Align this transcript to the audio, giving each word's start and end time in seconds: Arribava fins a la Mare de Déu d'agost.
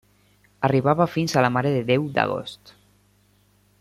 Arribava 0.69 1.07
fins 1.15 1.35
a 1.35 1.43
la 1.47 1.51
Mare 1.57 1.75
de 1.75 1.83
Déu 1.91 2.09
d'agost. 2.17 2.75